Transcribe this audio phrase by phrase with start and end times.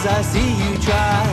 [0.00, 1.29] as I see you try.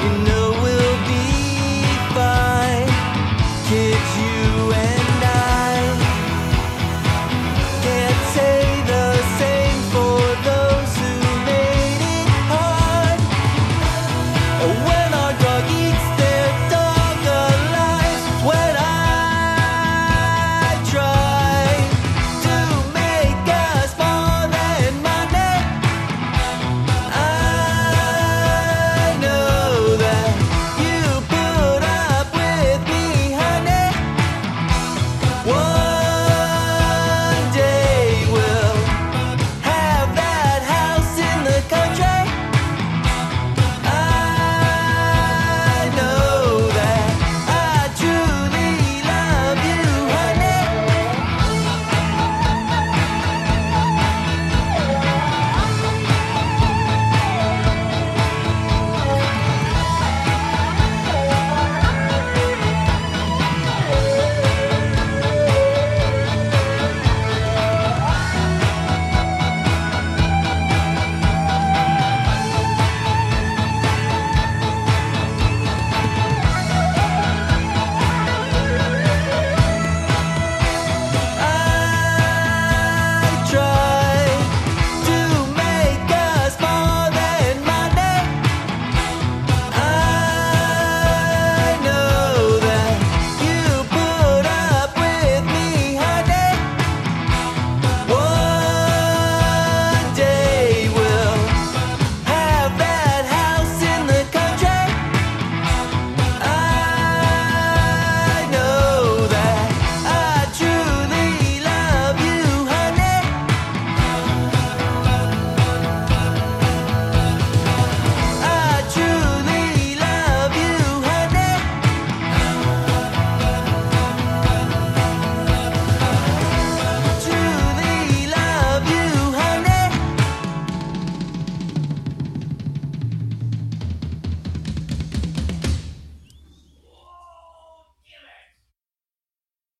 [0.00, 0.37] You know